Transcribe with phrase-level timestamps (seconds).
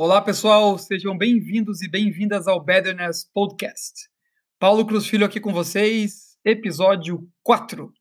[0.00, 4.08] Olá, pessoal, sejam bem-vindos e bem-vindas ao Betterness Podcast.
[4.56, 7.92] Paulo Cruz Filho aqui com vocês, episódio 4.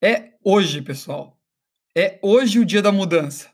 [0.00, 1.36] É hoje, pessoal.
[1.98, 3.50] É hoje o dia da mudança.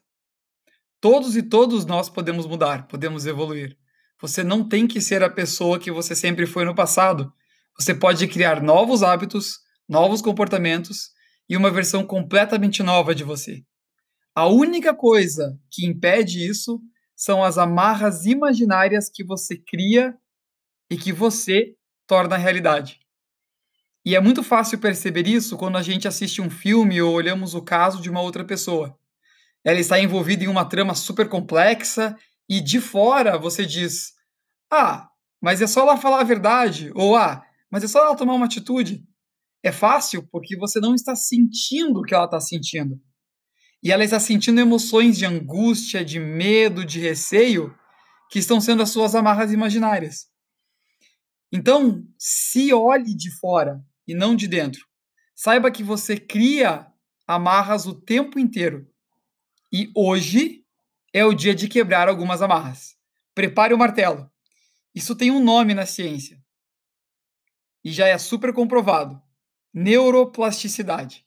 [1.00, 3.74] Todos e todos nós podemos mudar, podemos evoluir.
[4.20, 7.32] Você não tem que ser a pessoa que você sempre foi no passado.
[7.74, 11.08] Você pode criar novos hábitos, novos comportamentos
[11.48, 13.64] e uma versão completamente nova de você.
[14.34, 16.78] A única coisa que impede isso
[17.20, 20.16] são as amarras imaginárias que você cria
[20.90, 21.76] e que você
[22.06, 22.98] torna realidade.
[24.02, 27.60] E é muito fácil perceber isso quando a gente assiste um filme ou olhamos o
[27.60, 28.98] caso de uma outra pessoa.
[29.62, 32.16] Ela está envolvida em uma trama super complexa
[32.48, 34.14] e de fora você diz:
[34.72, 35.10] Ah,
[35.42, 36.90] mas é só ela falar a verdade.
[36.94, 39.06] Ou Ah, mas é só ela tomar uma atitude.
[39.62, 42.98] É fácil porque você não está sentindo o que ela está sentindo
[43.82, 47.74] e ela está sentindo emoções de angústia, de medo, de receio,
[48.30, 50.28] que estão sendo as suas amarras imaginárias.
[51.50, 54.86] Então, se olhe de fora e não de dentro.
[55.34, 56.86] Saiba que você cria
[57.26, 58.86] amarras o tempo inteiro.
[59.72, 60.64] E hoje
[61.12, 62.96] é o dia de quebrar algumas amarras.
[63.34, 64.30] Prepare o martelo.
[64.94, 66.38] Isso tem um nome na ciência.
[67.82, 69.20] E já é super comprovado:
[69.72, 71.24] neuroplasticidade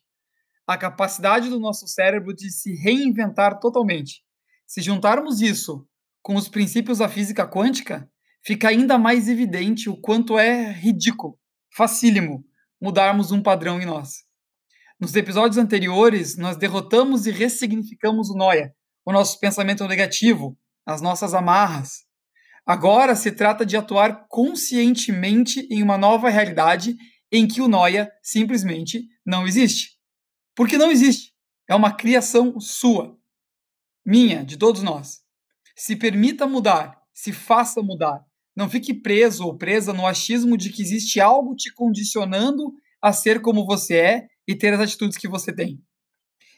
[0.66, 4.22] a capacidade do nosso cérebro de se reinventar totalmente.
[4.66, 5.86] Se juntarmos isso
[6.22, 8.08] com os princípios da física quântica,
[8.44, 11.38] fica ainda mais evidente o quanto é ridículo,
[11.74, 12.44] facílimo,
[12.80, 14.24] mudarmos um padrão em nós.
[14.98, 21.34] Nos episódios anteriores, nós derrotamos e ressignificamos o noia, o nosso pensamento negativo, as nossas
[21.34, 22.04] amarras.
[22.66, 26.96] Agora se trata de atuar conscientemente em uma nova realidade
[27.30, 29.93] em que o noia simplesmente não existe.
[30.54, 31.32] Porque não existe.
[31.68, 33.18] É uma criação sua,
[34.04, 35.20] minha, de todos nós.
[35.74, 38.24] Se permita mudar, se faça mudar.
[38.54, 43.40] Não fique preso ou presa no achismo de que existe algo te condicionando a ser
[43.40, 45.82] como você é e ter as atitudes que você tem.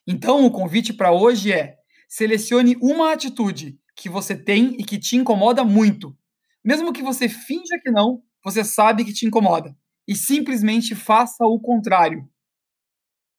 [0.06, 1.76] Então, o convite para hoje é:
[2.08, 6.16] selecione uma atitude que você tem e que te incomoda muito.
[6.64, 9.74] Mesmo que você finja que não, você sabe que te incomoda.
[10.06, 12.28] E simplesmente faça o contrário.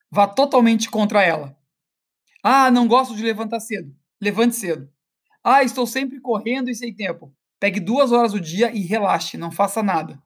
[0.09, 1.57] Vá totalmente contra ela.
[2.43, 3.93] Ah, não gosto de levantar cedo.
[4.21, 4.89] Levante cedo.
[5.43, 7.33] Ah, estou sempre correndo e sem tempo.
[7.59, 10.21] Pegue duas horas o dia e relaxe, não faça nada.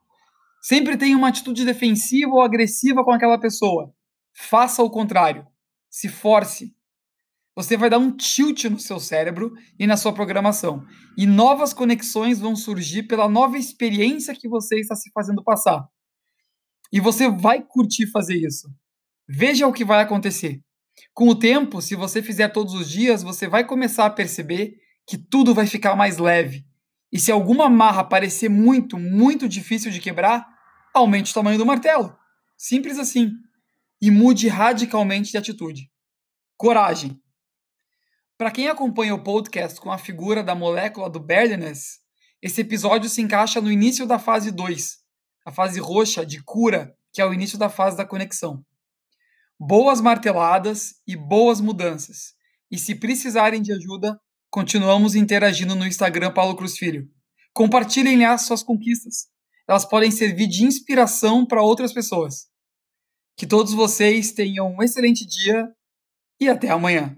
[0.62, 3.94] Sempre tenha uma atitude defensiva ou agressiva com aquela pessoa.
[4.34, 5.48] Faça o contrário.
[5.90, 6.76] Se force.
[7.56, 10.86] Você vai dar um tilt no seu cérebro e na sua programação.
[11.18, 15.86] E novas conexões vão surgir pela nova experiência que você está se fazendo passar.
[16.94, 18.70] E você vai curtir fazer isso.
[19.34, 20.60] Veja o que vai acontecer.
[21.14, 24.76] Com o tempo, se você fizer todos os dias, você vai começar a perceber
[25.08, 26.66] que tudo vai ficar mais leve.
[27.10, 30.46] E se alguma marra parecer muito, muito difícil de quebrar,
[30.94, 32.14] aumente o tamanho do martelo.
[32.58, 33.32] Simples assim.
[34.02, 35.90] E mude radicalmente de atitude.
[36.58, 37.18] Coragem.
[38.38, 42.00] Para quem acompanha o podcast com a figura da molécula do Berliness,
[42.42, 44.98] esse episódio se encaixa no início da fase 2,
[45.46, 48.62] a fase roxa de cura, que é o início da fase da conexão
[49.64, 52.34] boas marteladas e boas mudanças.
[52.72, 57.08] E se precisarem de ajuda, continuamos interagindo no Instagram Paulo Cruz Filho.
[57.54, 59.28] Compartilhem lá suas conquistas.
[59.70, 62.48] Elas podem servir de inspiração para outras pessoas.
[63.38, 65.70] Que todos vocês tenham um excelente dia
[66.40, 67.16] e até amanhã.